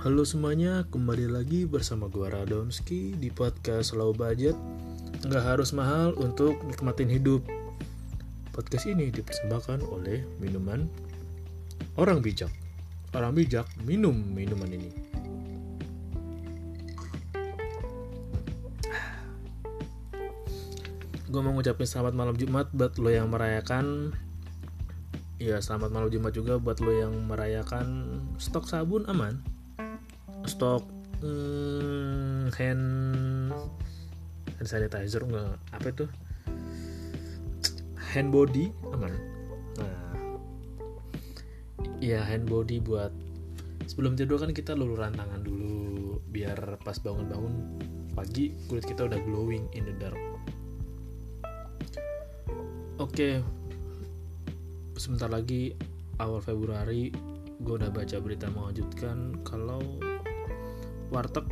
Halo 0.00 0.24
semuanya, 0.24 0.88
kembali 0.88 1.28
lagi 1.28 1.68
bersama 1.68 2.08
gua 2.08 2.32
Radomski 2.32 3.12
di 3.20 3.28
podcast 3.28 3.92
Low 3.92 4.16
Budget. 4.16 4.56
Nggak 5.28 5.44
harus 5.44 5.76
mahal 5.76 6.16
untuk 6.16 6.56
nikmatin 6.64 7.12
hidup. 7.12 7.44
Podcast 8.48 8.88
ini 8.88 9.12
dipersembahkan 9.12 9.84
oleh 9.92 10.24
minuman 10.40 10.88
Orang 12.00 12.24
bijak. 12.24 12.48
Orang 13.12 13.36
bijak 13.36 13.68
minum 13.84 14.16
minuman 14.16 14.72
ini. 14.72 14.88
Gue 21.28 21.40
mau 21.44 21.52
ngucapin 21.52 21.84
selamat 21.84 22.16
malam 22.16 22.40
Jumat 22.40 22.72
buat 22.72 22.96
lo 22.96 23.12
yang 23.12 23.28
merayakan. 23.28 24.16
Ya 25.36 25.60
selamat 25.60 25.92
malam 25.92 26.08
Jumat 26.08 26.32
juga 26.32 26.56
buat 26.56 26.80
lo 26.80 26.88
yang 26.88 27.12
merayakan 27.28 28.16
stok 28.40 28.64
sabun 28.64 29.04
aman 29.04 29.59
Stok 30.46 30.84
hmm, 31.20 32.52
hand 32.56 32.84
hand 34.56 34.68
sanitizer 34.68 35.24
nggak 35.24 35.56
apa 35.72 35.86
itu? 35.92 36.06
Hand 37.96 38.30
body 38.32 38.72
aman. 38.92 39.12
Nah 39.80 39.98
Ya 42.00 42.24
hand 42.24 42.48
body 42.48 42.80
buat 42.80 43.12
sebelum 43.84 44.16
tidur 44.16 44.40
kan 44.40 44.56
kita 44.56 44.72
luluran 44.72 45.12
tangan 45.12 45.44
dulu 45.44 46.22
biar 46.30 46.78
pas 46.80 46.96
bangun-bangun 46.96 47.54
pagi 48.14 48.52
kulit 48.68 48.84
kita 48.86 49.04
udah 49.08 49.20
glowing 49.24 49.68
in 49.76 49.84
the 49.84 49.94
dark. 49.98 50.18
Oke, 53.00 53.40
sebentar 55.00 55.32
lagi 55.32 55.72
awal 56.20 56.44
Februari 56.44 57.08
gue 57.60 57.74
udah 57.76 57.88
baca 57.88 58.16
berita 58.20 58.48
mengejutkan 58.52 59.40
kalau 59.40 59.80
warteg 61.10 61.46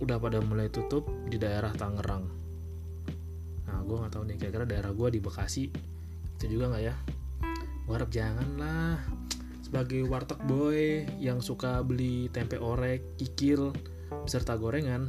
udah 0.00 0.16
pada 0.18 0.42
mulai 0.42 0.72
tutup 0.72 1.06
di 1.30 1.38
daerah 1.38 1.70
Tangerang. 1.76 2.24
Nah, 3.68 3.78
gue 3.84 3.96
nggak 3.96 4.12
tahu 4.12 4.24
nih 4.26 4.36
kira-kira 4.40 4.64
daerah 4.66 4.90
gue 4.90 5.08
di 5.14 5.20
Bekasi 5.22 5.64
itu 6.34 6.44
juga 6.50 6.74
nggak 6.74 6.84
ya? 6.84 6.94
Gue 7.84 7.94
harap 7.94 8.10
jangan 8.10 8.48
lah. 8.58 8.96
Sebagai 9.62 10.04
warteg 10.08 10.40
boy 10.44 11.04
yang 11.20 11.38
suka 11.38 11.80
beli 11.84 12.28
tempe 12.32 12.58
orek, 12.58 13.16
kikil, 13.16 13.72
beserta 14.24 14.54
gorengan, 14.56 15.08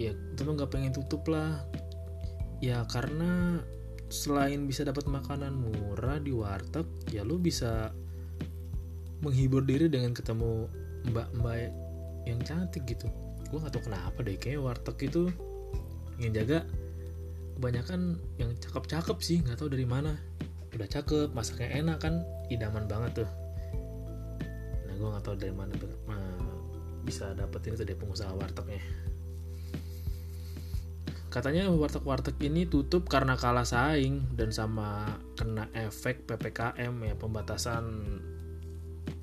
ya 0.00 0.16
tentu 0.32 0.56
nggak 0.56 0.72
pengen 0.72 0.96
tutup 0.96 1.28
lah 1.28 1.60
ya 2.64 2.88
karena 2.88 3.60
selain 4.08 4.64
bisa 4.64 4.82
dapat 4.82 5.04
makanan 5.04 5.52
murah 5.52 6.16
di 6.16 6.32
warteg 6.32 6.88
ya 7.12 7.20
lu 7.20 7.36
bisa 7.36 7.92
menghibur 9.20 9.60
diri 9.60 9.92
dengan 9.92 10.16
ketemu 10.16 10.72
mbak-mbak 11.08 11.72
yang 12.28 12.40
cantik 12.44 12.84
gitu. 12.84 13.08
Gue 13.48 13.58
gak 13.62 13.72
tau 13.72 13.82
kenapa 13.82 14.20
deh 14.20 14.36
kayak 14.36 14.60
warteg 14.60 15.10
itu 15.10 15.32
yang 16.20 16.36
jaga 16.36 16.68
kebanyakan 17.60 18.16
yang 18.40 18.56
cakep-cakep 18.56 19.18
sih 19.20 19.44
nggak 19.44 19.56
tahu 19.60 19.72
dari 19.72 19.84
mana. 19.84 20.16
Udah 20.72 20.88
cakep 20.88 21.32
masaknya 21.36 21.80
enak 21.80 21.98
kan 22.00 22.24
idaman 22.48 22.88
banget 22.88 23.24
tuh. 23.24 23.30
Nah 24.88 24.94
gue 24.96 25.08
nggak 25.08 25.24
tahu 25.24 25.36
dari 25.36 25.52
mana 25.52 25.72
bisa 27.04 27.32
dapetin 27.36 27.76
itu 27.76 27.84
dari 27.84 27.96
pengusaha 27.96 28.32
wartegnya. 28.32 28.80
Katanya 31.30 31.70
warteg-warteg 31.70 32.36
ini 32.42 32.66
tutup 32.66 33.06
karena 33.06 33.38
kalah 33.38 33.68
saing 33.68 34.26
dan 34.34 34.50
sama 34.50 35.14
kena 35.38 35.70
efek 35.76 36.26
PPKM 36.26 36.90
ya 37.06 37.14
pembatasan 37.14 37.84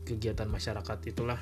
kegiatan 0.07 0.47
masyarakat 0.47 0.99
itulah. 1.03 1.41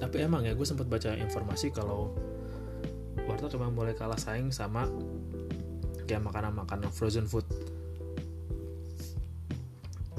Tapi 0.00 0.16
emang 0.24 0.42
ya 0.48 0.56
gue 0.56 0.64
sempat 0.64 0.88
baca 0.88 1.12
informasi 1.12 1.70
kalau 1.70 2.16
warteg 3.28 3.52
emang 3.54 3.76
boleh 3.76 3.92
kalah 3.92 4.18
saing 4.18 4.48
sama 4.50 4.88
kayak 6.08 6.24
makanan-makanan 6.24 6.88
frozen 6.90 7.28
food. 7.28 7.44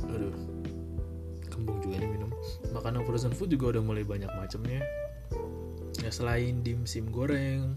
Aduh, 0.06 0.38
kembung 1.50 1.82
juga 1.82 2.00
nih 2.00 2.08
minum. 2.08 2.32
Makanan 2.72 3.04
frozen 3.04 3.34
food 3.34 3.52
juga 3.52 3.76
udah 3.76 3.84
mulai 3.84 4.06
banyak 4.06 4.30
macamnya. 4.38 4.86
Ya 6.00 6.10
selain 6.14 6.64
dimsum 6.64 7.12
goreng, 7.12 7.76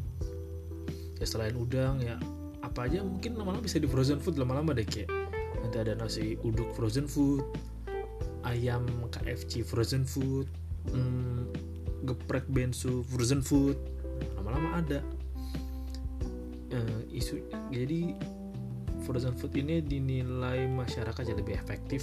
ya 1.18 1.26
selain 1.26 1.56
udang 1.56 2.04
ya 2.04 2.20
apa 2.64 2.88
aja 2.88 3.04
mungkin 3.04 3.36
lama-lama 3.36 3.64
bisa 3.64 3.80
di 3.80 3.88
frozen 3.88 4.20
food 4.20 4.40
lama-lama 4.40 4.72
deh 4.72 4.84
kayak 4.84 5.08
nanti 5.60 5.76
ada 5.80 5.96
nasi 5.96 6.36
uduk 6.44 6.68
frozen 6.76 7.08
food 7.08 7.44
ayam 8.44 8.84
KFC 9.08 9.64
frozen 9.64 10.04
food 10.04 10.48
hmm, 10.92 11.48
geprek 12.04 12.46
bensu 12.48 13.02
frozen 13.08 13.40
food. 13.40 13.76
Lama-lama 14.38 14.78
ada. 14.80 15.00
Uh, 16.74 17.02
isu 17.14 17.38
jadi 17.70 18.18
frozen 19.06 19.36
food 19.36 19.54
ini 19.54 19.78
dinilai 19.84 20.66
masyarakat 20.66 21.22
jadi 21.22 21.38
lebih 21.38 21.54
efektif 21.54 22.02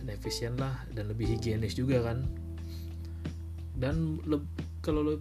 dan 0.00 0.08
efisien 0.10 0.56
lah 0.58 0.82
dan 0.92 1.10
lebih 1.10 1.28
higienis 1.36 1.76
juga 1.76 2.00
kan. 2.04 2.24
Dan 3.78 4.18
kalau 4.82 5.04
lo 5.04 5.14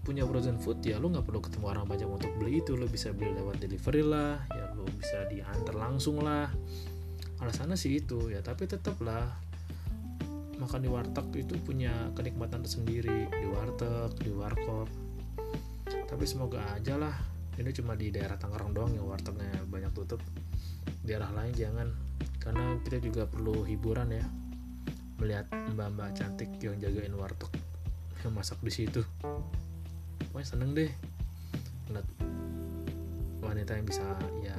punya 0.00 0.26
frozen 0.26 0.58
food 0.58 0.80
ya 0.82 0.96
lo 0.98 1.12
nggak 1.12 1.24
perlu 1.28 1.40
ketemu 1.40 1.66
orang 1.70 1.84
banyak 1.88 2.08
untuk 2.08 2.32
beli 2.36 2.60
itu. 2.60 2.76
Lo 2.76 2.84
bisa 2.88 3.14
beli 3.14 3.32
lewat 3.36 3.62
delivery 3.62 4.02
lah 4.04 4.36
ya 4.52 4.72
lo 4.76 4.84
bisa 4.90 5.24
diantar 5.28 5.76
langsung 5.76 6.20
lah. 6.20 6.50
Alasannya 7.40 7.78
sih 7.78 8.04
itu 8.04 8.28
ya 8.28 8.44
tapi 8.44 8.68
tetap 8.68 9.00
lah 9.00 9.49
makan 10.60 10.84
di 10.84 10.90
warteg 10.92 11.26
itu 11.40 11.56
punya 11.64 12.12
kenikmatan 12.12 12.60
tersendiri. 12.60 13.32
Di 13.32 13.46
warteg 13.48 14.12
di 14.20 14.30
warkop. 14.30 14.86
Tapi 15.88 16.24
semoga 16.28 16.60
aja 16.76 17.00
lah. 17.00 17.16
Ini 17.56 17.72
cuma 17.72 17.96
di 17.96 18.12
daerah 18.12 18.36
Tangerang 18.36 18.76
doang 18.76 18.92
yang 18.92 19.08
wartegnya 19.08 19.64
banyak 19.64 19.90
tutup. 19.96 20.20
Daerah 21.00 21.32
lain 21.32 21.56
jangan 21.56 21.88
karena 22.36 22.76
kita 22.84 23.00
juga 23.00 23.24
perlu 23.24 23.64
hiburan 23.64 24.12
ya. 24.12 24.24
Melihat 25.20 25.48
mbak-mbak 25.72 26.16
cantik 26.16 26.52
yang 26.60 26.76
jagain 26.76 27.16
warteg 27.16 27.48
yang 28.20 28.36
masak 28.36 28.60
di 28.60 28.72
situ. 28.72 29.00
Pokoknya 30.28 30.46
seneng 30.46 30.76
deh. 30.76 30.92
Ngeliat 31.88 32.08
wanita 33.40 33.72
yang 33.80 33.86
bisa 33.88 34.04
ya 34.44 34.56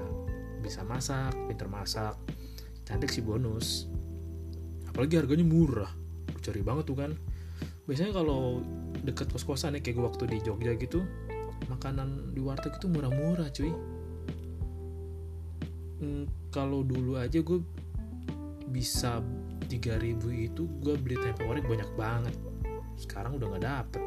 bisa 0.66 0.82
masak 0.82 1.34
pinter 1.46 1.70
masak. 1.70 2.18
Cantik 2.86 3.14
sih 3.14 3.22
bonus 3.22 3.91
apalagi 4.92 5.16
harganya 5.16 5.48
murah. 5.48 5.92
Cari 6.44 6.60
banget 6.60 6.92
tuh 6.92 6.98
kan. 7.00 7.16
Biasanya 7.88 8.12
kalau 8.12 8.60
deket 9.02 9.32
kos 9.32 9.48
kosan 9.48 9.80
ya 9.80 9.82
kayak 9.82 9.96
gue 9.98 10.06
waktu 10.06 10.24
di 10.30 10.38
Jogja 10.44 10.76
gitu 10.78 11.02
makanan 11.70 12.36
di 12.36 12.42
warteg 12.44 12.76
itu 12.76 12.88
murah-murah 12.92 13.48
cuy. 13.54 13.72
Hmm, 16.02 16.26
kalau 16.50 16.82
dulu 16.82 17.16
aja 17.16 17.40
gue 17.40 17.62
bisa 18.72 19.22
3000 19.70 20.18
itu 20.52 20.64
gue 20.82 20.96
beli 20.98 21.16
tempe 21.22 21.46
orek 21.46 21.64
banyak 21.64 21.90
banget. 21.96 22.36
Sekarang 22.98 23.38
udah 23.38 23.48
nggak 23.56 23.66
dapet. 23.66 24.04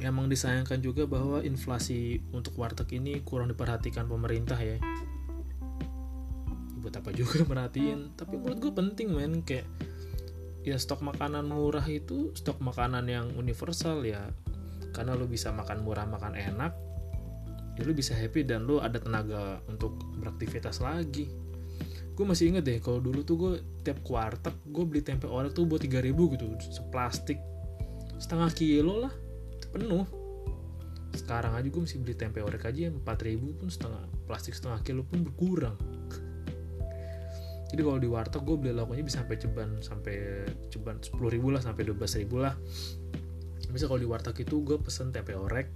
Emang 0.00 0.32
disayangkan 0.32 0.80
juga 0.80 1.04
bahwa 1.04 1.44
inflasi 1.44 2.24
untuk 2.32 2.56
warteg 2.56 2.88
ini 2.96 3.20
kurang 3.20 3.52
diperhatikan 3.52 4.08
pemerintah 4.08 4.56
ya 4.56 4.80
buat 6.80 6.96
apa 6.96 7.12
juga 7.12 7.44
merhatiin. 7.50 8.16
Tapi 8.16 8.34
menurut 8.40 8.58
gue 8.58 8.72
penting 8.72 9.12
men 9.12 9.44
kayak 9.44 9.68
ya 10.60 10.76
stok 10.76 11.00
makanan 11.00 11.48
murah 11.48 11.84
itu 11.88 12.32
stok 12.36 12.60
makanan 12.64 13.06
yang 13.06 13.26
universal 13.36 14.02
ya. 14.02 14.32
Karena 14.90 15.14
lo 15.14 15.30
bisa 15.30 15.54
makan 15.54 15.86
murah 15.86 16.08
makan 16.08 16.34
enak 16.34 16.90
ya 17.80 17.88
lo 17.88 17.96
bisa 17.96 18.12
happy 18.12 18.44
dan 18.44 18.68
lo 18.68 18.84
ada 18.84 19.00
tenaga 19.00 19.64
untuk 19.64 19.96
beraktivitas 20.20 20.84
lagi. 20.84 21.32
Gue 22.12 22.28
masih 22.28 22.52
inget 22.52 22.68
deh 22.68 22.76
kalau 22.84 23.00
dulu 23.00 23.24
tuh 23.24 23.36
gue 23.40 23.52
tiap 23.80 24.04
kuartek 24.04 24.52
gue 24.68 24.84
beli 24.84 25.00
tempe 25.00 25.24
orek 25.24 25.56
tuh 25.56 25.64
buat 25.64 25.80
3000 25.80 26.12
gitu 26.12 26.46
seplastik. 26.68 27.40
Setengah 28.20 28.52
kilo 28.52 29.08
lah 29.08 29.14
penuh. 29.72 30.04
Sekarang 31.16 31.56
aja 31.56 31.64
gue 31.64 31.80
mesti 31.80 31.96
beli 31.96 32.12
tempe 32.12 32.44
orek 32.44 32.68
aja 32.68 32.92
4000 32.92 33.58
pun 33.58 33.68
setengah 33.72 34.04
plastik 34.28 34.52
setengah 34.52 34.84
kilo 34.84 35.02
pun 35.02 35.24
berkurang 35.24 35.74
jadi 37.70 37.86
kalau 37.86 37.98
di 38.02 38.10
warteg 38.10 38.42
gue 38.42 38.56
beli 38.58 38.72
lauknya 38.74 39.06
bisa 39.06 39.22
sampai 39.22 39.38
ceban 39.38 39.70
sampai 39.78 40.42
ceban 40.74 40.98
10 40.98 41.14
ribu 41.30 41.54
lah 41.54 41.62
sampai 41.62 41.86
12 41.86 42.22
ribu 42.26 42.42
lah. 42.42 42.58
Bisa 43.70 43.86
kalau 43.86 44.02
di 44.02 44.08
warteg 44.10 44.42
itu 44.42 44.66
gue 44.66 44.82
pesen 44.82 45.14
tempe 45.14 45.38
orek 45.38 45.70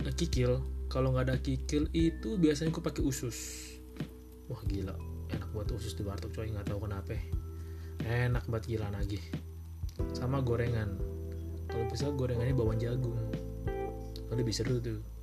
nah, 0.00 0.12
kikil. 0.16 0.64
Kalau 0.88 1.12
nggak 1.12 1.28
ada 1.28 1.36
kikil 1.36 1.92
itu 1.92 2.40
biasanya 2.40 2.72
gue 2.72 2.80
pakai 2.80 3.04
usus. 3.04 3.36
Wah 4.48 4.62
gila. 4.64 4.96
Enak 5.28 5.52
buat 5.52 5.68
usus 5.76 5.92
di 5.92 6.00
warteg 6.08 6.32
coy. 6.32 6.48
Nggak 6.48 6.72
tahu 6.72 6.88
kenapa. 6.88 7.12
Enak 8.00 8.48
banget 8.48 8.64
gila 8.76 8.88
lagi 8.88 9.20
sama 10.16 10.40
gorengan. 10.40 10.96
Kalau 11.68 11.84
bisa 11.92 12.08
gorengannya 12.08 12.56
bawang 12.56 12.80
jagung. 12.80 13.20
Kalau 14.24 14.40
lebih 14.40 14.56
seru 14.56 14.80
tuh 14.80 15.15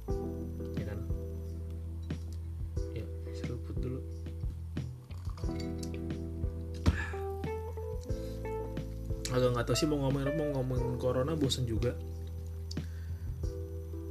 agak 9.34 9.50
nggak 9.58 9.66
tahu 9.66 9.78
sih 9.78 9.90
mau 9.90 9.98
ngomongin 10.06 10.30
mau 10.38 10.48
ngomongin 10.62 10.96
corona 11.02 11.34
bosen 11.34 11.66
juga. 11.66 11.98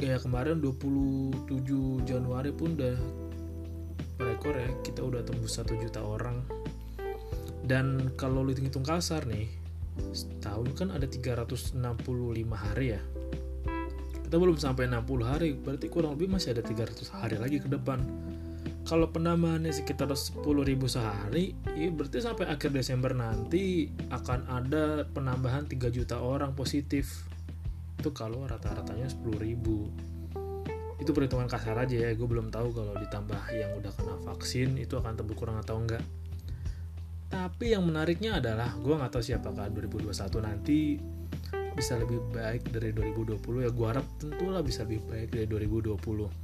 Kayak 0.02 0.26
kemarin 0.26 0.58
27 0.58 1.46
Januari 2.02 2.50
pun 2.50 2.74
udah 2.74 2.98
rekor 4.18 4.54
ya 4.58 4.66
kita 4.82 5.06
udah 5.06 5.22
tembus 5.22 5.62
1 5.62 5.78
juta 5.78 6.02
orang. 6.02 6.42
Dan 7.62 8.10
kalau 8.18 8.42
lu 8.42 8.50
hitung-hitung 8.50 8.82
kasar 8.82 9.22
nih 9.30 9.46
setahun 10.10 10.74
kan 10.74 10.88
ada 10.90 11.06
365 11.06 11.78
hari 12.50 12.98
ya. 12.98 13.02
Kita 14.26 14.36
belum 14.42 14.58
sampai 14.58 14.90
60 14.90 15.22
hari 15.22 15.54
berarti 15.54 15.86
kurang 15.86 16.18
lebih 16.18 16.34
masih 16.34 16.58
ada 16.58 16.66
300 16.66 16.98
hari 17.14 17.38
lagi 17.38 17.62
ke 17.62 17.70
depan 17.70 18.02
kalau 18.82 19.14
penambahannya 19.14 19.70
sekitar 19.70 20.10
10.000 20.10 20.42
sehari 20.90 21.54
ya 21.78 21.88
berarti 21.94 22.18
sampai 22.18 22.50
akhir 22.50 22.74
Desember 22.74 23.14
nanti 23.14 23.94
akan 24.10 24.50
ada 24.50 25.06
penambahan 25.06 25.70
3 25.70 25.78
juta 25.94 26.18
orang 26.18 26.58
positif. 26.58 27.26
Itu 28.02 28.10
kalau 28.10 28.42
rata-ratanya 28.42 29.06
10.000 29.06 30.10
itu 31.02 31.10
perhitungan 31.10 31.50
kasar 31.50 31.74
aja 31.82 31.98
ya 31.98 32.10
gue 32.14 32.26
belum 32.26 32.54
tahu 32.54 32.74
kalau 32.74 32.94
ditambah 32.94 33.40
yang 33.54 33.74
udah 33.74 33.90
kena 33.90 34.14
vaksin 34.22 34.78
itu 34.78 34.98
akan 34.98 35.18
kurang 35.34 35.58
atau 35.58 35.78
enggak. 35.78 36.02
Tapi 37.30 37.72
yang 37.74 37.86
menariknya 37.86 38.38
adalah 38.38 38.74
gue 38.78 38.94
nggak 38.94 39.10
tahu 39.14 39.22
siapakah 39.24 39.70
2021 39.70 40.10
nanti 40.42 41.00
bisa 41.72 41.96
lebih 41.96 42.20
baik 42.30 42.68
dari 42.68 42.92
2020 42.92 43.64
ya 43.64 43.70
gue 43.72 43.86
harap 43.88 44.04
tentulah 44.20 44.60
bisa 44.60 44.84
lebih 44.84 45.00
baik 45.08 45.32
dari 45.32 45.46
2020 45.48 46.41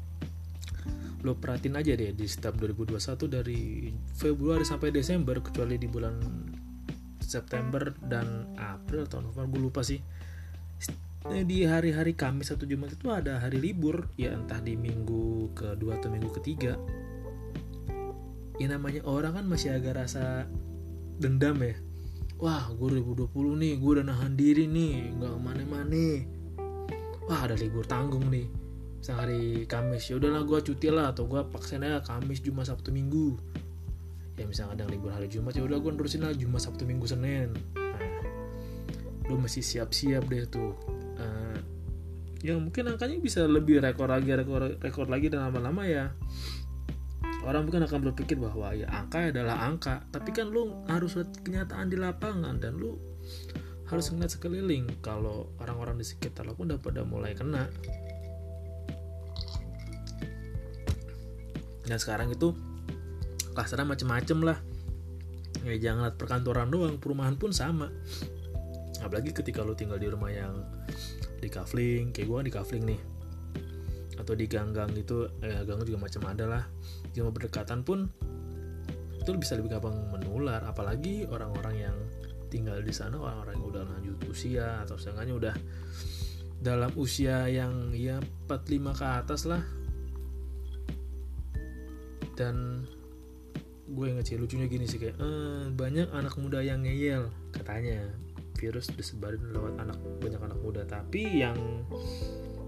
lo 1.27 1.35
perhatiin 1.35 1.75
aja 1.75 1.99
deh 1.99 2.15
di 2.15 2.27
setiap 2.31 2.55
2021 2.63 3.27
dari 3.27 3.91
Februari 4.15 4.63
sampai 4.63 4.95
Desember 4.95 5.43
kecuali 5.43 5.75
di 5.75 5.91
bulan 5.91 6.15
September 7.19 7.91
dan 8.07 8.55
April 8.55 9.05
atau 9.05 9.21
November 9.21 9.59
gue 9.59 9.63
lupa 9.67 9.83
sih. 9.83 9.99
Di 11.29 11.67
hari-hari 11.67 12.15
Kamis 12.15 12.55
atau 12.55 12.65
Jumat 12.65 12.95
itu 12.95 13.11
ada 13.11 13.43
hari 13.43 13.59
libur 13.59 14.09
ya 14.15 14.33
entah 14.33 14.63
di 14.63 14.79
minggu 14.79 15.53
kedua 15.53 15.99
atau 15.99 16.09
minggu 16.09 16.31
ketiga. 16.41 16.79
Ya 18.57 18.71
namanya 18.71 19.03
orang 19.05 19.43
kan 19.43 19.45
masih 19.45 19.75
agak 19.75 19.99
rasa 19.99 20.47
dendam 21.19 21.59
ya. 21.61 21.75
Wah 22.39 22.71
gue 22.71 23.03
2020 23.03 23.35
nih 23.35 23.73
gue 23.77 23.91
udah 23.99 24.07
nahan 24.07 24.39
diri 24.39 24.71
nih 24.71 25.19
nggak 25.19 25.31
ke 25.35 25.41
mana-mana. 25.43 26.07
Wah 27.27 27.41
ada 27.45 27.59
libur 27.59 27.85
tanggung 27.85 28.25
nih 28.31 28.49
sehari 28.99 29.65
Kamis. 29.65 30.11
Ya 30.11 30.19
udahlah 30.19 30.43
gue 30.45 30.59
cuti 30.63 30.89
lah 30.91 31.15
atau 31.15 31.27
gue 31.31 31.41
paksain 31.49 31.83
aja 31.83 32.03
Kamis 32.03 32.43
Jumat 32.43 32.69
Sabtu 32.69 32.91
Minggu. 32.91 33.39
Ya 34.39 34.47
misalnya 34.47 34.83
ada 34.83 34.85
libur 34.87 35.11
hari 35.11 35.27
Jumat 35.27 35.55
ya 35.55 35.67
udah 35.67 35.79
gue 35.83 35.93
nerusin 35.95 36.23
lah 36.23 36.35
Jumat 36.35 36.63
Sabtu 36.63 36.87
Minggu 36.87 37.07
Senin. 37.11 37.55
Nah 37.75 38.19
lu 39.29 39.37
masih 39.37 39.61
siap-siap 39.61 40.25
deh 40.27 40.47
tuh. 40.49 40.73
Uh, 41.19 41.59
ya 42.41 42.55
mungkin 42.57 42.89
angkanya 42.89 43.19
bisa 43.19 43.45
lebih 43.45 43.83
rekor 43.83 44.09
lagi 44.09 44.31
rekor 44.33 44.79
rekor 44.79 45.07
lagi 45.11 45.29
dan 45.29 45.51
lama-lama 45.51 45.85
ya. 45.85 46.15
Orang 47.43 47.71
mungkin 47.71 47.87
akan 47.87 48.13
berpikir 48.13 48.39
bahwa 48.39 48.75
ya 48.75 48.91
angka 48.91 49.31
adalah 49.31 49.69
angka 49.69 50.07
tapi 50.11 50.35
kan 50.35 50.51
lu 50.51 50.75
harus 50.91 51.15
lihat 51.15 51.31
kenyataan 51.47 51.87
di 51.87 51.97
lapangan 51.99 52.59
dan 52.59 52.79
lu 52.79 52.99
harus 53.89 54.11
ngeliat 54.13 54.33
sekeliling. 54.33 54.85
Kalau 55.01 55.53
orang-orang 55.61 55.99
di 56.01 56.07
sekitar 56.07 56.45
lo 56.45 56.55
pun 56.55 56.71
udah 56.73 56.81
pada 56.81 57.03
mulai 57.05 57.35
kena 57.37 57.69
dan 61.89 61.97
sekarang 61.97 62.29
itu 62.29 62.53
klasternya 63.57 63.89
macem-macem 63.89 64.39
lah. 64.45 64.59
Ya 65.65 65.91
jangan 65.91 66.13
lihat 66.13 66.17
perkantoran 66.21 66.69
doang 66.69 67.01
perumahan 67.01 67.35
pun 67.35 67.51
sama. 67.51 67.89
Apalagi 69.01 69.33
ketika 69.33 69.65
lo 69.65 69.73
tinggal 69.73 69.97
di 69.97 70.07
rumah 70.07 70.29
yang 70.29 70.63
di 71.41 71.49
kafling 71.49 72.13
kayak 72.13 72.29
gue 72.29 72.39
di 72.47 72.53
kafling 72.53 72.85
nih. 72.85 73.01
Atau 74.21 74.37
di 74.37 74.45
gang-gang 74.45 74.93
itu 74.95 75.27
eh, 75.41 75.65
gang 75.65 75.81
juga 75.83 75.99
macam 76.05 76.23
ada 76.29 76.45
lah. 76.45 76.65
Cuma 77.17 77.33
berdekatan 77.33 77.83
pun 77.83 78.07
itu 79.19 79.31
bisa 79.41 79.57
lebih 79.57 79.73
gampang 79.73 79.97
menular. 80.13 80.61
Apalagi 80.69 81.25
orang-orang 81.27 81.75
yang 81.89 81.97
tinggal 82.53 82.81
di 82.81 82.93
sana 82.93 83.17
orang-orang 83.21 83.61
yang 83.61 83.67
udah 83.69 83.83
lanjut 83.85 84.17
usia 84.29 84.81
atau 84.85 84.97
setengahnya 84.97 85.35
udah 85.37 85.55
dalam 86.59 86.91
usia 86.97 87.47
yang 87.47 87.93
ya 87.93 88.19
45 88.49 88.99
ke 88.99 89.07
atas 89.07 89.45
lah 89.45 89.63
dan 92.39 92.87
gue 93.91 94.15
ngecil 94.15 94.39
lucunya 94.39 94.71
gini 94.71 94.87
sih 94.87 95.03
kayak 95.03 95.19
eh, 95.19 95.67
banyak 95.75 96.15
anak 96.15 96.39
muda 96.39 96.63
yang 96.63 96.87
ngeyel 96.87 97.35
katanya. 97.51 98.15
Virus 98.59 98.91
disebarin 98.91 99.55
lewat 99.55 99.79
anak 99.79 99.99
banyak 100.19 100.43
anak 100.43 100.59
muda. 100.63 100.83
Tapi 100.83 101.43
yang 101.43 101.59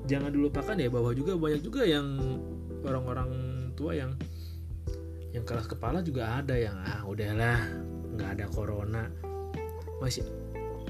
jangan 0.06 0.31
dilupakan 0.31 0.78
ya 0.78 0.87
bahwa 0.87 1.11
juga 1.14 1.34
banyak 1.34 1.62
juga 1.62 1.82
yang 1.82 2.06
orang-orang 2.87 3.31
tua 3.75 3.99
yang 3.99 4.14
yang 5.31 5.43
keras 5.46 5.67
kepala 5.67 6.02
juga 6.02 6.43
ada 6.43 6.55
yang 6.58 6.78
ah 6.82 7.02
udahlah 7.06 7.58
nggak 8.14 8.31
ada 8.38 8.46
corona. 8.50 9.11
Masih 9.99 10.22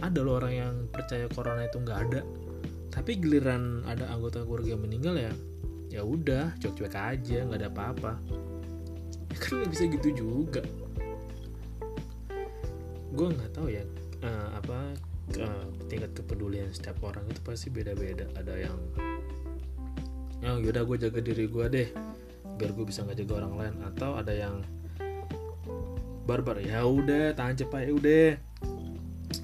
ada 0.05 0.21
loh 0.21 0.37
orang 0.37 0.53
yang 0.53 0.73
percaya 0.93 1.29
corona 1.33 1.65
itu 1.65 1.81
nggak 1.81 1.99
ada. 2.09 2.21
Tapi 2.93 3.17
giliran 3.17 3.85
ada 3.89 4.05
anggota 4.13 4.45
keluarga 4.45 4.77
yang 4.77 4.85
meninggal 4.85 5.17
ya 5.17 5.33
ya 5.91 6.07
udah 6.07 6.55
cuek-cuek 6.63 6.95
aja 6.95 7.43
nggak 7.51 7.67
ada 7.67 7.71
apa-apa 7.75 8.13
kan 9.41 9.65
nggak 9.65 9.71
bisa 9.73 9.85
gitu 9.89 10.09
juga. 10.13 10.63
Gue 13.11 13.27
nggak 13.33 13.51
tahu 13.57 13.73
ya 13.73 13.83
uh, 14.23 14.49
apa 14.55 14.95
uh, 15.41 15.65
tingkat 15.89 16.13
kepedulian 16.15 16.69
setiap 16.71 17.01
orang 17.03 17.25
itu 17.27 17.41
pasti 17.43 17.73
beda-beda. 17.73 18.29
Ada 18.37 18.69
yang 18.69 18.77
oh 20.45 20.57
yaudah 20.61 20.85
gue 20.85 20.97
jaga 21.09 21.21
diri 21.25 21.49
gue 21.49 21.67
deh 21.73 21.89
biar 22.61 22.71
gue 22.77 22.85
bisa 22.85 23.03
ngejaga 23.03 23.45
orang 23.45 23.55
lain. 23.57 23.75
Atau 23.89 24.15
ada 24.21 24.31
yang 24.37 24.61
barbar 26.29 26.61
ya 26.63 26.85
udah 26.87 27.35
tahan 27.35 27.57
cepat 27.57 27.89
ya 27.89 27.93
udah. 27.97 28.29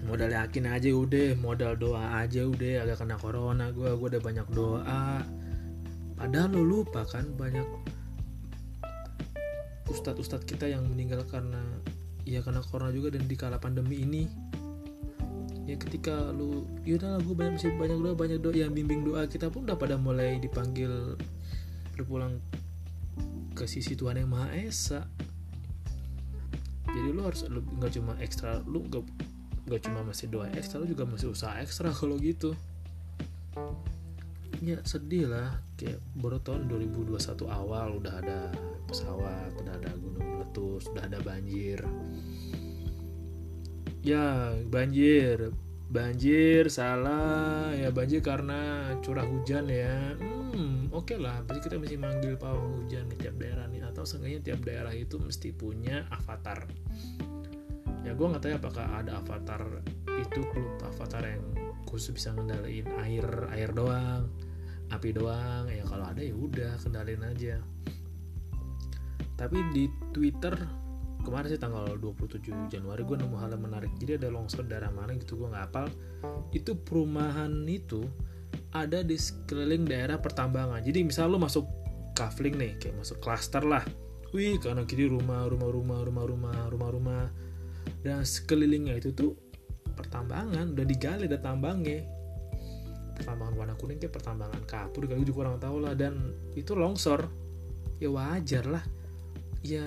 Modal 0.07 0.31
yakin 0.31 0.71
aja 0.71 0.91
udah 0.95 1.35
modal 1.43 1.75
doa 1.75 2.23
aja 2.23 2.47
udah 2.47 2.87
agak 2.87 3.03
kena 3.03 3.19
corona 3.19 3.75
gue 3.75 3.91
gue 3.91 4.09
udah 4.15 4.23
banyak 4.23 4.47
doa. 4.55 5.27
Padahal 6.15 6.49
lo 6.55 6.63
lupa 6.63 7.03
kan 7.05 7.27
banyak 7.35 7.67
ustadz-ustadz 9.91 10.47
kita 10.47 10.67
yang 10.71 10.87
meninggal 10.87 11.23
karena 11.27 11.63
ya 12.27 12.43
karena 12.43 12.63
corona 12.63 12.91
juga 12.91 13.15
dan 13.15 13.31
di 13.31 13.37
kala 13.39 13.63
pandemi 13.63 14.03
ini 14.03 14.27
ya 15.67 15.75
ketika 15.79 16.31
lu 16.31 16.67
yaudah 16.87 17.19
lah 17.19 17.21
gue 17.23 17.35
banyak 17.35 17.59
masih 17.59 17.75
banyak 17.75 17.99
doa 17.99 18.15
banyak 18.15 18.39
doa 18.39 18.55
yang 18.55 18.71
bimbing 18.71 19.03
doa 19.03 19.27
kita 19.27 19.51
pun 19.51 19.67
udah 19.67 19.75
pada 19.75 19.99
mulai 19.99 20.39
dipanggil 20.39 21.19
berpulang 21.99 22.39
ke 23.57 23.65
sisi 23.65 23.97
Tuhan 23.97 24.21
yang 24.21 24.31
Maha 24.31 24.53
Esa. 24.53 25.09
Jadi 26.87 27.09
lu 27.09 27.25
harus 27.25 27.49
nggak 27.49 27.93
cuma 27.97 28.13
ekstra 28.21 28.61
lu 28.69 28.85
nggak 28.85 29.05
nggak 29.67 29.81
cuma 29.89 30.05
masih 30.07 30.29
doa 30.29 30.47
ekstra 30.53 30.85
lu 30.85 30.87
juga 30.87 31.09
masih 31.09 31.33
usaha 31.33 31.57
ekstra 31.59 31.89
kalau 31.99 32.21
gitu. 32.21 32.53
Ya 34.61 34.81
sedih 34.85 35.33
lah 35.33 35.65
kayak 35.81 35.99
baru 36.21 36.39
tahun 36.45 36.69
2021 36.69 37.17
awal 37.49 37.97
udah 37.97 38.15
ada 38.21 38.53
pesawat 38.87 39.53
udah 39.59 39.75
ada 39.77 39.91
gunung 39.99 40.25
meletus 40.25 40.89
udah 40.95 41.05
ada 41.05 41.19
banjir. 41.21 41.83
Ya 44.07 44.55
banjir. 44.71 45.51
Banjir 45.91 46.71
salah. 46.71 47.75
Ya 47.75 47.91
banjir 47.91 48.23
karena 48.23 48.95
curah 49.03 49.27
hujan 49.27 49.67
ya. 49.67 50.15
Hmm 50.19 50.89
oke 50.95 51.13
okay 51.13 51.19
lah. 51.19 51.43
Berarti 51.43 51.67
kita 51.67 51.77
mesti 51.77 51.99
manggil 51.99 52.39
pawang 52.39 52.87
hujan 52.87 53.11
di 53.11 53.17
tiap 53.19 53.37
daerah 53.37 53.67
nih. 53.67 53.83
Atau 53.91 54.07
seenggaknya 54.07 54.41
tiap 54.41 54.61
daerah 54.63 54.95
itu 54.95 55.19
mesti 55.19 55.51
punya 55.51 56.07
avatar. 56.09 56.65
Ya 58.07 58.15
gue 58.15 58.27
nggak 58.31 58.43
tahu 58.47 58.51
ya 58.55 58.59
apakah 58.63 58.87
ada 59.03 59.19
avatar 59.19 59.63
itu 60.23 60.41
klub 60.55 60.79
avatar 60.87 61.27
yang 61.27 61.45
khusus 61.91 62.15
bisa 62.15 62.31
ngendaliin 62.33 62.87
air 63.03 63.27
air 63.51 63.71
doang 63.75 64.31
api 64.95 65.11
doang. 65.11 65.67
Ya 65.67 65.83
kalau 65.83 66.07
ada 66.07 66.23
ya 66.23 66.35
udah 66.39 66.79
kendalin 66.79 67.27
aja 67.27 67.59
tapi 69.37 69.61
di 69.77 69.85
Twitter 70.17 70.57
kemarin 71.21 71.49
sih 71.53 71.61
tanggal 71.61 71.85
27 72.01 72.73
Januari 72.73 73.03
gue 73.05 73.17
nemu 73.21 73.37
hal 73.37 73.53
yang 73.53 73.63
menarik. 73.69 73.93
Jadi 74.01 74.25
ada 74.25 74.29
longsor 74.33 74.65
daerah 74.65 74.89
mana 74.89 75.13
gitu 75.19 75.37
gue 75.37 75.53
nggak 75.53 75.65
hafal. 75.69 75.87
Itu 76.57 76.81
perumahan 76.81 77.69
itu 77.69 78.09
ada 78.73 79.05
di 79.05 79.19
sekeliling 79.21 79.85
daerah 79.85 80.17
pertambangan. 80.17 80.81
Jadi 80.81 81.05
misal 81.05 81.29
lo 81.29 81.37
masuk 81.37 81.69
kafling 82.17 82.57
nih 82.57 82.81
kayak 82.81 82.97
masuk 82.97 83.21
klaster 83.21 83.61
lah. 83.61 83.85
Wih 84.33 84.57
karena 84.57 84.89
kiri 84.89 85.11
rumah 85.11 85.45
rumah 85.51 85.69
rumah 85.69 86.01
rumah 86.01 86.25
rumah 86.25 86.59
rumah 86.73 86.91
rumah. 86.95 87.25
Dan 88.01 88.25
sekelilingnya 88.25 89.03
itu 89.03 89.13
tuh 89.13 89.37
pertambangan 89.93 90.73
udah 90.73 90.87
digali 90.89 91.29
ada 91.29 91.37
tambangnya. 91.43 92.07
Pertambangan 93.21 93.55
warna 93.59 93.75
kuning 93.77 94.01
kayak 94.01 94.17
pertambangan 94.17 94.63
kapur 94.65 95.05
gue 95.05 95.21
juga 95.27 95.45
kurang 95.45 95.61
tahu 95.61 95.85
lah. 95.85 95.93
Dan 95.93 96.33
itu 96.57 96.73
longsor. 96.73 97.29
Ya 97.97 98.13
wajar 98.13 98.69
lah 98.69 98.85
ya 99.67 99.87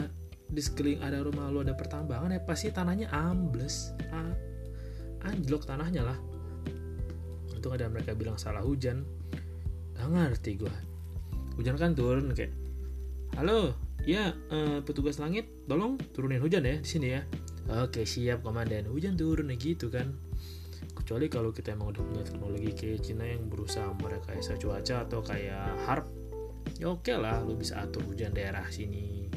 di 0.49 0.61
sekeliling 0.61 1.01
ada 1.05 1.21
rumah 1.21 1.47
lu 1.53 1.61
ada 1.61 1.77
pertambangan 1.77 2.33
ya 2.35 2.41
pasti 2.43 2.73
tanahnya 2.73 3.07
ambles. 3.13 3.93
Ah, 4.11 4.33
anjlok 5.29 5.63
tanahnya 5.63 6.03
lah. 6.03 6.17
Untung 7.55 7.75
ada 7.75 7.87
mereka 7.87 8.15
bilang 8.15 8.35
salah 8.35 8.63
hujan. 8.63 9.07
Gak 9.95 10.07
ngerti 10.07 10.55
gue 10.59 10.89
hujan 11.59 11.75
kan 11.75 11.91
turun 11.91 12.31
kayak 12.31 12.55
halo 13.35 13.75
ya 14.07 14.31
uh, 14.47 14.79
petugas 14.87 15.19
langit 15.19 15.51
tolong 15.67 15.99
turunin 16.15 16.39
hujan 16.39 16.63
ya 16.63 16.79
di 16.79 16.87
sini 16.87 17.07
ya. 17.19 17.21
Oke 17.69 18.07
siap 18.07 18.41
komandan. 18.41 18.89
Hujan 18.89 19.13
turun 19.13 19.53
gitu 19.53 19.93
kan. 19.93 20.17
Kecuali 20.95 21.29
kalau 21.29 21.53
kita 21.53 21.77
emang 21.77 21.93
udah 21.93 22.01
punya 22.01 22.23
teknologi 22.25 22.71
kayak 22.73 23.05
Cina 23.05 23.27
yang 23.29 23.45
berusaha 23.45 23.93
merekayasa 23.93 24.57
cuaca 24.57 25.05
atau 25.05 25.21
kayak 25.21 25.77
harp. 25.85 26.09
Ya 26.81 26.89
oke 26.89 27.13
lah 27.13 27.45
lu 27.45 27.59
bisa 27.59 27.77
atur 27.77 28.07
hujan 28.09 28.33
daerah 28.33 28.65
sini 28.73 29.28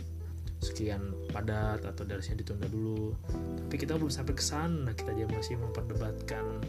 sekian 0.62 1.10
padat 1.34 1.82
atau 1.82 2.06
sini 2.22 2.46
ditunda 2.46 2.70
dulu. 2.70 3.18
Tapi 3.66 3.76
kita 3.76 3.98
belum 3.98 4.14
sampai 4.14 4.34
ke 4.38 4.44
sana. 4.44 4.94
Kita 4.94 5.10
aja 5.10 5.26
masih 5.26 5.58
memperdebatkan 5.58 6.62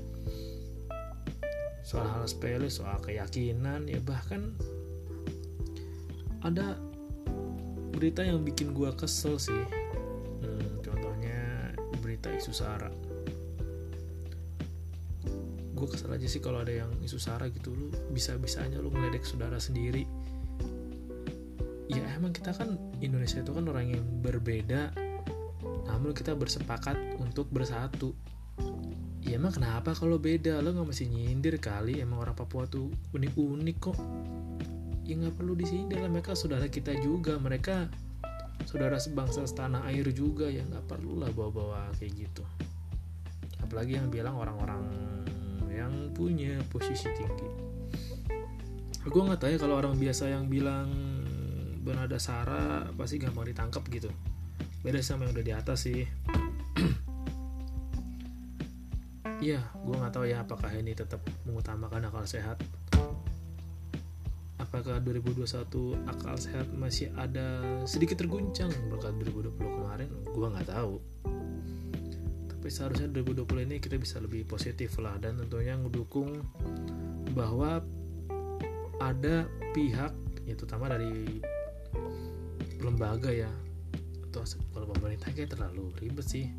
soal 1.84 2.08
hal 2.10 2.26
sepele 2.26 2.72
soal 2.72 2.96
keyakinan 3.04 3.92
ya 3.92 4.00
bahkan 4.00 4.56
ada 6.42 6.80
berita 7.92 8.24
yang 8.24 8.42
bikin 8.42 8.74
gua 8.74 8.98
kesel 8.98 9.38
sih. 9.38 9.64
Hmm, 10.42 10.82
contohnya 10.82 11.72
berita 12.02 12.34
isu 12.34 12.52
sara 12.52 12.90
gue 15.84 16.00
kesel 16.00 16.16
aja 16.16 16.28
sih 16.32 16.40
kalau 16.40 16.64
ada 16.64 16.72
yang 16.72 16.88
isu 17.04 17.20
sara 17.20 17.52
gitu. 17.52 17.76
Lu 17.76 17.92
bisa 18.16 18.40
bisanya 18.40 18.80
lu 18.80 18.88
ngeledek 18.88 19.28
saudara 19.28 19.60
sendiri 19.60 20.08
emang 22.16 22.32
kita 22.32 22.54
kan 22.54 22.78
Indonesia 23.02 23.42
itu 23.42 23.52
kan 23.52 23.66
orang 23.68 23.94
yang 23.94 24.06
berbeda 24.22 24.94
namun 25.88 26.12
kita 26.12 26.36
bersepakat 26.36 26.96
untuk 27.20 27.48
bersatu. 27.48 28.12
Ya 29.24 29.40
emang 29.40 29.56
kenapa 29.56 29.96
kalau 29.96 30.20
beda? 30.20 30.60
Lo 30.60 30.76
nggak 30.76 30.90
mesti 30.92 31.08
nyindir 31.08 31.56
kali 31.64 32.04
emang 32.04 32.20
orang 32.28 32.36
Papua 32.36 32.68
tuh 32.68 32.92
unik-unik 33.16 33.78
kok. 33.80 33.98
Ya 35.08 35.16
nggak 35.20 35.36
perlu 35.40 35.56
disindir 35.56 36.00
lah 36.00 36.12
mereka 36.12 36.36
saudara 36.36 36.68
kita 36.68 36.96
juga 37.00 37.40
mereka 37.40 37.88
saudara 38.64 38.96
sebangsa 39.00 39.44
setanah 39.44 39.84
air 39.92 40.08
juga 40.16 40.48
ya 40.48 40.64
nggak 40.64 40.88
perlu 40.88 41.24
lah 41.24 41.32
bawa-bawa 41.32 41.92
kayak 42.00 42.28
gitu. 42.28 42.44
Apalagi 43.64 43.96
yang 43.96 44.12
bilang 44.12 44.36
orang-orang 44.36 44.84
yang 45.72 46.12
punya 46.12 46.60
posisi 46.68 47.08
tinggi. 47.16 47.50
Gue 49.04 49.22
nggak 49.24 49.40
tahu 49.40 49.52
ya 49.56 49.60
kalau 49.60 49.76
orang 49.80 49.96
biasa 50.00 50.32
yang 50.32 50.48
bilang 50.48 51.23
bernada 51.84 52.16
sara 52.18 52.88
pasti 52.96 53.20
gampang 53.20 53.52
ditangkap 53.52 53.84
gitu 53.92 54.10
beda 54.82 55.04
sama 55.04 55.28
yang 55.28 55.36
udah 55.36 55.46
di 55.46 55.54
atas 55.54 55.80
sih 55.86 56.08
Iya, 59.44 59.60
gue 59.76 59.96
nggak 60.00 60.16
tahu 60.16 60.24
ya 60.24 60.40
apakah 60.40 60.72
ini 60.72 60.96
tetap 60.96 61.20
mengutamakan 61.44 62.08
akal 62.08 62.24
sehat. 62.24 62.64
Apakah 64.56 65.04
2021 65.04 66.00
akal 66.08 66.36
sehat 66.40 66.72
masih 66.72 67.12
ada 67.20 67.60
sedikit 67.84 68.24
terguncang 68.24 68.72
berkat 68.88 69.12
2020 69.20 69.60
kemarin? 69.60 70.08
Gue 70.32 70.48
nggak 70.48 70.72
tahu. 70.72 70.96
Tapi 72.56 72.68
seharusnya 72.72 73.12
2020 73.12 73.68
ini 73.68 73.76
kita 73.84 74.00
bisa 74.00 74.24
lebih 74.24 74.48
positif 74.48 74.96
lah 75.04 75.20
dan 75.20 75.36
tentunya 75.36 75.76
ngedukung 75.76 76.40
bahwa 77.36 77.84
ada 79.04 79.44
pihak, 79.76 80.16
ya 80.48 80.56
terutama 80.56 80.88
dari 80.88 81.44
lembaga 82.84 83.32
ya. 83.32 83.50
Atau 84.30 84.44
kalau 84.76 84.92
pemerintah 84.96 85.32
kayak 85.32 85.56
terlalu 85.56 85.92
ribet 86.00 86.26
sih. 86.28 86.52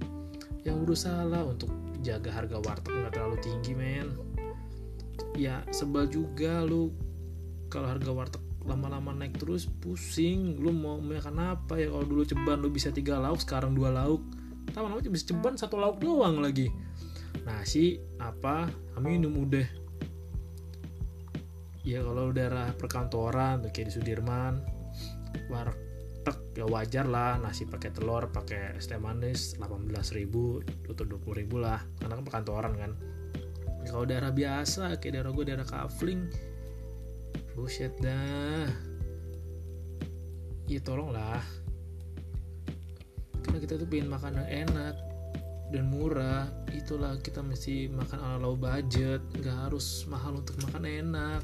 Yang 0.65 0.77
berusaha 0.85 1.23
lah 1.29 1.45
untuk 1.45 1.69
jaga 2.01 2.33
harga 2.33 2.57
warteg 2.61 2.93
nggak 2.93 3.13
terlalu 3.13 3.37
tinggi 3.45 3.73
men. 3.77 4.09
Ya 5.37 5.63
sebel 5.71 6.09
juga 6.09 6.65
lu 6.65 6.91
kalau 7.69 7.91
harga 7.93 8.11
warteg 8.11 8.43
lama-lama 8.65 9.13
naik 9.13 9.37
terus 9.37 9.69
pusing. 9.69 10.57
Lu 10.57 10.73
mau 10.73 10.97
makan 10.99 11.57
apa 11.57 11.77
ya? 11.77 11.93
Kalau 11.93 12.07
dulu 12.09 12.23
ceban 12.25 12.59
lu 12.65 12.73
bisa 12.73 12.89
tiga 12.89 13.21
lauk 13.21 13.45
sekarang 13.45 13.77
dua 13.77 13.93
lauk. 13.93 14.25
Tahu 14.73 14.81
lama 14.81 15.01
bisa 15.05 15.29
ceban 15.29 15.61
satu 15.61 15.77
lauk 15.77 16.01
doang 16.01 16.41
lagi. 16.41 16.73
Nasi 17.45 18.01
apa? 18.17 18.73
Minum 18.97 19.37
udah 19.45 19.85
ya 21.85 22.01
kalau 22.01 22.33
daerah 22.33 22.73
perkantoran 22.81 23.61
kayak 23.69 23.93
di 23.93 23.93
Sudirman 23.93 24.65
warteg 25.53 25.84
ya 26.55 26.65
wajar 26.71 27.11
lah 27.11 27.37
nasi 27.43 27.67
pakai 27.67 27.91
telur 27.91 28.31
pakai 28.31 28.79
es 28.79 28.87
teh 28.87 28.99
manis 28.99 29.59
18.000 29.59 30.91
atau 30.91 31.05
20.000 31.05 31.51
lah. 31.59 31.83
Karena 31.99 32.15
kan 32.19 32.25
perkantoran 32.25 32.73
kan. 32.79 32.93
Kalau 33.85 34.09
daerah 34.09 34.33
biasa 34.33 34.97
kayak 34.97 35.13
daerah 35.21 35.31
gue 35.35 35.45
daerah 35.45 35.67
kafling 35.67 36.31
buset 37.59 37.93
dah. 38.01 38.71
Ya 40.65 40.81
tolong 40.81 41.13
lah 41.13 41.45
karena 43.55 43.71
kita 43.71 43.79
tuh 43.79 43.87
pengen 43.87 44.11
makanan 44.11 44.51
enak 44.51 44.95
dan 45.71 45.87
murah 45.87 46.51
itulah 46.75 47.15
kita 47.23 47.39
mesti 47.39 47.87
makan 47.87 48.19
ala 48.19 48.43
low 48.43 48.59
budget. 48.59 49.23
Nggak 49.31 49.71
harus 49.71 50.03
mahal 50.11 50.43
untuk 50.43 50.59
makan 50.67 50.83
enak. 50.83 51.43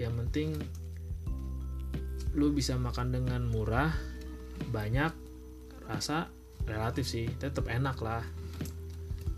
Yang 0.00 0.12
penting 0.24 0.48
lu 2.34 2.54
bisa 2.54 2.78
makan 2.78 3.10
dengan 3.10 3.42
murah 3.50 3.90
banyak 4.70 5.10
rasa 5.90 6.30
relatif 6.68 7.08
sih 7.08 7.26
tetap 7.40 7.66
enak 7.66 7.98
lah. 7.98 8.22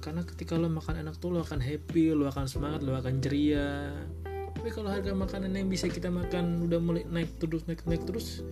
Karena 0.02 0.26
ketika 0.26 0.58
lo 0.58 0.66
makan 0.66 1.06
enak 1.06 1.16
tuh 1.22 1.30
lo 1.30 1.40
akan 1.40 1.62
happy 1.62 2.12
lo 2.12 2.28
akan 2.28 2.44
semangat 2.50 2.82
lo 2.82 2.92
akan 2.98 3.22
ceria. 3.22 3.88
Tapi 4.26 4.68
kalau 4.68 4.92
harga 4.92 5.14
makanan 5.16 5.56
yang 5.56 5.70
bisa 5.72 5.88
kita 5.88 6.12
makan 6.12 6.60
udah 6.68 6.78
mulai 6.82 7.02
naik 7.08 7.40
terus 7.40 7.64
naik 7.64 7.86
naik 7.88 8.04
terus 8.04 8.44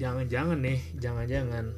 jangan-jangan 0.00 0.58
nih 0.58 0.80
jangan-jangan. 0.98 1.70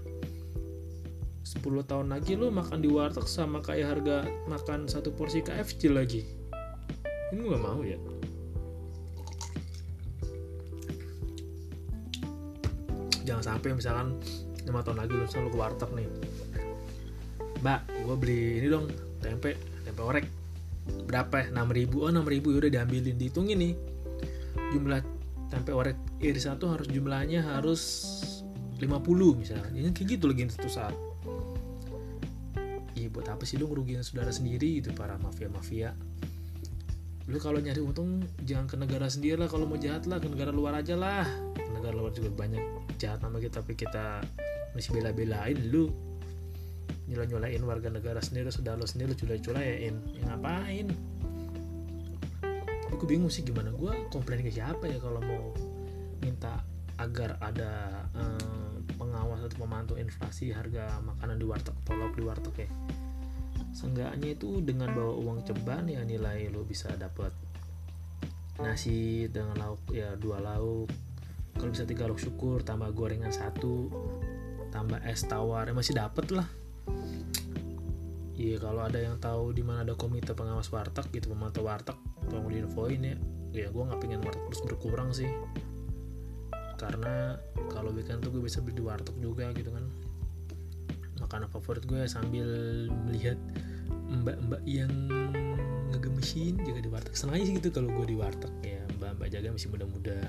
10 1.43 1.61
tahun 1.85 2.07
lagi 2.09 2.39
lo 2.39 2.49
makan 2.49 2.81
di 2.81 2.89
warteg 2.89 3.29
sama 3.29 3.61
kayak 3.61 3.99
harga 3.99 4.25
makan 4.49 4.89
satu 4.89 5.13
porsi 5.13 5.45
KFC 5.45 5.93
lagi. 5.93 6.23
Ini 7.35 7.41
gue 7.43 7.53
gak 7.53 7.65
mau 7.65 7.83
ya 7.85 8.22
jangan 13.23 13.45
sampai 13.55 13.75
misalkan 13.75 14.19
lima 14.63 14.81
tahun 14.83 14.99
lagi 15.03 15.13
lu 15.15 15.27
selalu 15.27 15.49
ke 15.55 15.59
warteg 15.59 15.91
nih. 15.95 16.09
Mbak 17.63 17.81
gue 18.07 18.17
beli 18.19 18.43
ini 18.63 18.69
dong 18.71 18.87
tempe 19.23 19.59
tempe 19.87 20.03
orek. 20.03 20.27
Berapa 21.07 21.47
ya? 21.47 21.55
enam 21.55 21.71
ribu. 21.71 22.07
Oh 22.07 22.11
enam 22.11 22.27
ribu. 22.27 22.51
Ya 22.55 22.67
udah 22.67 22.73
diambilin. 22.83 23.15
Dihitungin 23.19 23.59
nih 23.59 23.75
jumlah 24.75 25.01
tempe 25.53 25.71
orek 25.71 25.99
irisan 26.19 26.57
tuh 26.57 26.73
harus 26.75 26.89
jumlahnya 26.89 27.45
harus 27.45 27.83
50 28.79 28.91
misalnya. 29.39 29.71
Ini 29.71 29.95
kayak 29.95 30.09
gitu 30.19 30.25
lagi 30.27 30.51
satu 30.51 30.71
saat. 30.71 30.95
Iya 32.99 33.09
buat 33.09 33.27
apa 33.31 33.43
sih 33.47 33.59
lu 33.59 33.67
ngerugiin 33.71 34.05
saudara 34.05 34.31
sendiri 34.31 34.83
gitu 34.83 34.95
para 34.95 35.19
mafia-mafia 35.19 35.95
lu 37.31 37.39
kalau 37.39 37.63
nyari 37.63 37.79
untung 37.79 38.27
jangan 38.43 38.67
ke 38.67 38.77
negara 38.79 39.07
sendiri 39.07 39.39
lah. 39.39 39.49
Kalau 39.51 39.69
mau 39.69 39.79
jahat 39.79 40.11
lah 40.11 40.19
ke 40.19 40.27
negara 40.27 40.51
luar 40.51 40.79
aja 40.79 40.99
lah. 40.99 41.27
Ke 41.55 41.71
negara 41.71 41.95
luar 41.95 42.11
juga 42.11 42.35
banyak 42.35 42.97
jahat 42.99 43.23
sama 43.23 43.39
kita 43.39 43.63
tapi 43.63 43.79
kita 43.79 44.23
masih 44.75 44.91
bela-belain. 44.97 45.59
Lu 45.71 45.91
nyula 47.07 47.27
nyulain 47.27 47.63
warga 47.67 47.91
negara 47.91 48.19
sendiri 48.23 48.49
sudah 48.51 48.79
lo 48.79 48.87
sendiri 48.87 49.15
cula 49.15 49.39
culain 49.39 49.95
ya 50.15 50.23
ngapain? 50.33 50.91
Aku 52.91 53.05
bingung 53.07 53.31
sih 53.31 53.47
gimana. 53.47 53.71
Gue 53.71 53.95
komplain 54.11 54.43
ke 54.43 54.51
siapa 54.51 54.87
ya 54.91 54.99
kalau 54.99 55.23
mau 55.23 55.55
minta 56.23 56.63
agar 57.01 57.39
ada 57.43 58.07
eh, 58.15 58.73
pengawas 58.95 59.43
atau 59.43 59.59
pemantau 59.67 59.95
inflasi 59.99 60.55
harga 60.55 61.03
makanan 61.03 61.41
di 61.41 61.47
warteg 61.49 61.75
tolok 61.83 62.15
di 62.15 62.23
warteg 62.23 62.55
ya 62.63 62.69
seenggaknya 63.73 64.37
itu 64.37 64.61
dengan 64.61 64.93
bawa 64.93 65.17
uang 65.17 65.39
ceban 65.49 65.89
ya 65.89 66.05
nilai 66.05 66.53
lo 66.53 66.63
bisa 66.63 66.93
dapat 66.95 67.33
nasi 68.61 69.27
dengan 69.33 69.57
lauk 69.59 69.81
ya 69.91 70.13
dua 70.15 70.39
lauk. 70.39 70.93
Kalau 71.57 71.71
bisa 71.73 71.89
tiga 71.89 72.05
lauk 72.09 72.21
syukur 72.21 72.61
tambah 72.65 72.93
gorengan 72.93 73.33
satu 73.33 73.89
tambah 74.73 75.01
es 75.05 75.25
tawar 75.25 75.69
ya 75.69 75.75
masih 75.77 75.97
dapet 75.97 76.33
lah. 76.33 76.49
Iya 78.33 78.57
kalau 78.61 78.85
ada 78.85 78.97
yang 78.97 79.21
tahu 79.21 79.53
di 79.53 79.61
mana 79.61 79.85
ada 79.85 79.95
komite 79.97 80.33
pengawas 80.33 80.73
warteg 80.73 81.09
gitu 81.13 81.33
pemantau 81.33 81.65
warteg 81.65 81.97
tolong 82.29 82.49
diinfoin 82.49 83.01
ya. 83.05 83.17
Ya 83.53 83.69
gue 83.69 83.83
nggak 83.85 84.01
pengen 84.01 84.21
warteg 84.25 84.43
terus 84.49 84.63
berkurang 84.65 85.13
sih. 85.13 85.29
Karena 86.81 87.37
kalau 87.71 87.93
weekend 87.93 88.25
tuh 88.25 88.33
gue 88.33 88.43
bisa 88.45 88.65
beli 88.65 88.81
di 88.81 88.85
warteg 88.85 89.17
juga 89.21 89.53
gitu 89.53 89.71
kan 89.73 89.85
makanan 91.33 91.49
favorit 91.49 91.89
gue 91.89 92.05
sambil 92.05 92.45
melihat 93.09 93.41
mbak-mbak 94.13 94.61
yang 94.69 94.93
ngegemesin 95.89 96.61
juga 96.61 96.85
di 96.85 96.93
warteg. 96.93 97.17
Senang 97.17 97.41
aja 97.41 97.49
sih 97.49 97.57
gitu 97.57 97.73
kalau 97.73 97.89
gue 97.89 98.13
di 98.13 98.17
warteg 98.21 98.53
ya 98.61 98.85
mbak-mbak 99.01 99.33
jaga 99.33 99.49
masih 99.49 99.73
muda-muda. 99.73 100.29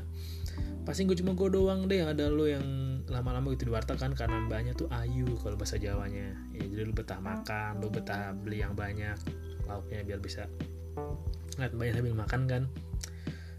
Pasti 0.87 1.03
gue 1.03 1.19
cuma 1.19 1.35
gue 1.35 1.51
doang 1.51 1.91
deh 1.91 2.07
ada 2.07 2.31
lo 2.31 2.47
yang 2.47 2.63
lama-lama 3.11 3.51
gitu 3.51 3.67
di 3.67 3.75
warteg 3.75 3.99
kan 3.99 4.15
karena 4.15 4.47
mbaknya 4.47 4.71
tuh 4.79 4.87
ayu 4.95 5.27
kalau 5.43 5.59
bahasa 5.59 5.75
Jawanya. 5.75 6.39
Ya 6.55 6.71
jadi 6.71 6.87
lu 6.87 6.95
betah 6.95 7.19
makan 7.19 7.83
lu 7.83 7.91
betah 7.91 8.31
beli 8.31 8.63
yang 8.63 8.71
banyak 8.71 9.19
lauknya 9.67 10.07
biar 10.07 10.23
bisa 10.23 10.47
ngeliat 11.59 11.75
mbaknya 11.75 11.93
sambil 11.99 12.15
makan 12.15 12.41
kan. 12.47 12.63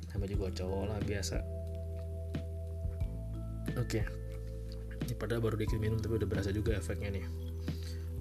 Sama 0.09 0.25
juga 0.25 0.49
cowok 0.49 0.85
lah 0.89 0.99
biasa. 1.05 1.45
Oke. 3.77 4.01
okay. 4.01 4.24
Ini 5.05 5.13
padahal 5.13 5.45
baru 5.45 5.61
dikit 5.61 5.77
minum 5.77 6.01
tapi 6.01 6.17
udah 6.17 6.29
berasa 6.29 6.49
juga 6.49 6.73
efeknya 6.73 7.13
nih. 7.13 7.25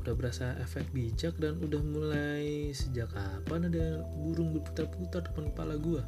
Udah 0.04 0.14
berasa 0.20 0.60
efek 0.60 0.92
bijak 0.92 1.40
dan 1.40 1.56
udah 1.64 1.80
mulai 1.80 2.76
sejak 2.76 3.08
kapan 3.16 3.72
ada 3.72 4.04
burung 4.20 4.52
berputar-putar 4.52 5.24
depan 5.32 5.48
kepala 5.56 5.80
gua? 5.80 6.04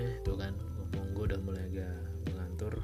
Eh 0.00 0.16
tuh 0.24 0.40
kan 0.40 0.56
ngomong 0.56 1.12
gue 1.12 1.24
udah 1.28 1.40
mulai 1.44 1.62
agak 1.68 1.96
mengantur. 2.32 2.74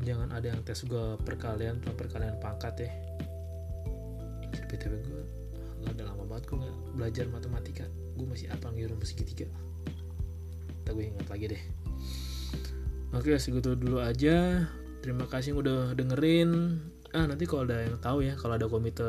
Jangan 0.00 0.32
ada 0.32 0.56
yang 0.56 0.60
tes 0.64 0.88
gue 0.88 1.06
perkalian 1.20 1.84
cuma 1.84 1.92
perkalian 1.92 2.40
pangkat 2.40 2.88
ya. 2.88 2.90
Btw 4.66 4.96
gak 5.84 5.92
ada 6.00 6.02
lama 6.10 6.24
banget 6.24 6.48
gue 6.48 6.56
gak 6.64 6.76
belajar 6.96 7.24
matematika. 7.28 7.84
Gue 8.16 8.24
masih 8.24 8.48
apa 8.48 8.72
ngirim 8.72 8.96
segitiga? 9.04 9.52
Kita 10.80 10.96
gue 10.96 11.12
ingat 11.12 11.28
lagi 11.28 11.46
deh 11.52 11.62
oke 13.14 13.36
segitu 13.38 13.76
dulu 13.76 14.02
aja. 14.02 14.66
Terima 15.04 15.28
kasih 15.30 15.54
yang 15.54 15.60
udah 15.62 15.80
dengerin. 15.94 16.80
Ah 17.14 17.30
nanti 17.30 17.46
kalau 17.46 17.68
ada 17.68 17.86
yang 17.86 17.98
tahu 18.02 18.26
ya 18.26 18.34
kalau 18.34 18.58
ada 18.58 18.66
komite 18.66 19.06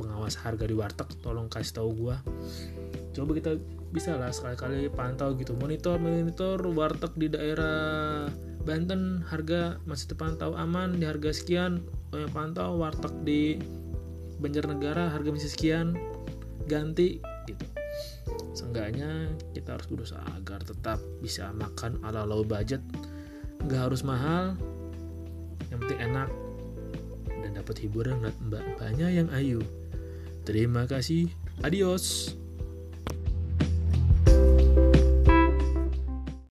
pengawas 0.00 0.40
harga 0.40 0.64
di 0.64 0.72
warteg 0.72 1.08
tolong 1.20 1.52
kasih 1.52 1.76
tahu 1.76 1.92
gue 1.92 2.16
coba 3.12 3.30
kita 3.36 3.52
bisa 3.92 4.16
lah 4.16 4.32
sekali-kali 4.32 4.88
pantau 4.88 5.36
gitu. 5.36 5.52
Monitor 5.58 6.00
monitor 6.00 6.56
warteg 6.72 7.12
di 7.18 7.28
daerah 7.28 8.30
Banten 8.60 9.24
harga 9.24 9.80
masih 9.88 10.12
terpantau 10.12 10.52
aman 10.52 10.96
di 10.96 11.04
harga 11.08 11.32
sekian. 11.32 11.84
Oh, 12.12 12.28
pantau 12.32 12.76
warteg 12.76 13.12
di 13.24 13.56
Banjarnegara 14.40 15.12
harga 15.12 15.28
masih 15.32 15.50
sekian. 15.52 15.96
Ganti 16.64 17.20
seenggaknya 18.52 19.30
kita 19.54 19.78
harus 19.78 19.86
berusaha 19.86 20.24
agar 20.36 20.62
tetap 20.62 20.98
bisa 21.22 21.50
makan 21.54 21.98
ala 22.02 22.26
low 22.26 22.42
budget. 22.42 22.82
Nggak 23.64 23.90
harus 23.90 24.02
mahal 24.02 24.56
yang 25.70 25.78
penting 25.86 26.00
enak 26.10 26.28
dan 27.28 27.50
dapat 27.54 27.76
hiburan 27.80 28.18
mbak. 28.50 28.64
Banyak 28.78 29.10
yang 29.10 29.28
ayu. 29.30 29.60
Terima 30.44 30.88
kasih. 30.88 31.30
Adios 31.60 32.34